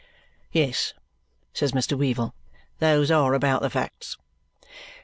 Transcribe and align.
"Yes," 0.51 0.95
says 1.53 1.73
Mr. 1.73 1.95
Weevle. 1.95 2.33
"Those 2.79 3.11
are 3.11 3.35
about 3.35 3.61
the 3.61 3.69
facts." 3.69 4.17